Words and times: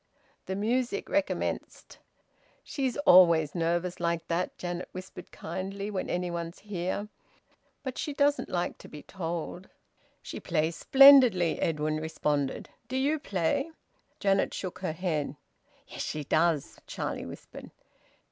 The 0.47 0.55
music 0.55 1.07
recommenced. 1.09 1.99
"She's 2.63 2.97
always 2.97 3.53
nervous 3.53 3.99
like 3.99 4.27
that," 4.29 4.57
Janet 4.57 4.89
whispered 4.93 5.31
kindly, 5.31 5.91
"when 5.91 6.09
any 6.09 6.31
one's 6.31 6.57
here. 6.57 7.09
But 7.83 7.99
she 7.99 8.11
doesn't 8.11 8.49
like 8.49 8.79
to 8.79 8.87
be 8.87 9.03
told." 9.03 9.69
"She 10.23 10.39
plays 10.39 10.75
splendidly," 10.75 11.59
Edwin 11.59 11.97
responded. 11.97 12.67
"Do 12.87 12.97
you 12.97 13.19
play?" 13.19 13.69
Janet 14.19 14.55
shook 14.55 14.79
her 14.79 14.93
head. 14.93 15.35
"Yes, 15.87 16.01
she 16.01 16.23
does," 16.23 16.79
Charlie 16.87 17.27
whispered. 17.27 17.69